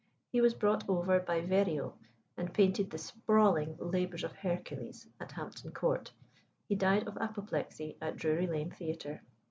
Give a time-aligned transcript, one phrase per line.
[0.31, 1.93] He was brought over by Verrio,
[2.35, 6.11] and painted the "sprawling" "Labours of Hercules" at Hampton Court.
[6.67, 9.21] He died of apoplexy at Drury Lane Theatre.